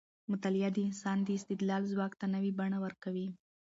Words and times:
مطالعه 0.31 0.69
د 0.73 0.77
انسان 0.87 1.17
د 1.23 1.29
استدلال 1.37 1.81
ځواک 1.91 2.13
ته 2.19 2.25
نوې 2.35 2.51
بڼه 2.59 2.77
ورکوي. 2.85 3.27